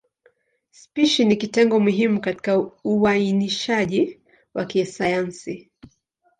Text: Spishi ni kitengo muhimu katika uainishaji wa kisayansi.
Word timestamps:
Spishi 0.71 1.25
ni 1.25 1.35
kitengo 1.35 1.79
muhimu 1.79 2.21
katika 2.21 2.59
uainishaji 2.83 4.19
wa 4.53 4.65
kisayansi. 4.65 5.71